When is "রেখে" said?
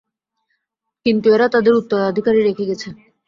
2.41-2.67